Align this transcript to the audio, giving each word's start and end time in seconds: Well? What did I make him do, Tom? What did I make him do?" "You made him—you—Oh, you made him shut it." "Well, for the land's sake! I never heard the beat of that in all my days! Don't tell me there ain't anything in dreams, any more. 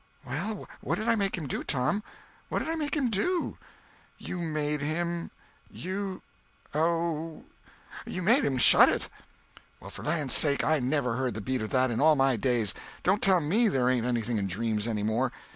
Well? 0.25 0.67
What 0.81 0.97
did 0.97 1.07
I 1.07 1.13
make 1.13 1.37
him 1.37 1.45
do, 1.45 1.61
Tom? 1.63 2.01
What 2.49 2.57
did 2.57 2.69
I 2.69 2.73
make 2.75 2.95
him 2.97 3.11
do?" 3.11 3.59
"You 4.17 4.39
made 4.39 4.81
him—you—Oh, 4.81 7.43
you 8.07 8.21
made 8.23 8.43
him 8.43 8.57
shut 8.57 8.89
it." 8.89 9.09
"Well, 9.79 9.91
for 9.91 10.01
the 10.01 10.09
land's 10.09 10.33
sake! 10.33 10.63
I 10.65 10.79
never 10.79 11.17
heard 11.17 11.35
the 11.35 11.39
beat 11.41 11.61
of 11.61 11.69
that 11.69 11.91
in 11.91 12.01
all 12.01 12.15
my 12.15 12.35
days! 12.35 12.73
Don't 13.03 13.21
tell 13.21 13.41
me 13.41 13.67
there 13.67 13.91
ain't 13.91 14.07
anything 14.07 14.39
in 14.39 14.47
dreams, 14.47 14.87
any 14.87 15.03
more. 15.03 15.31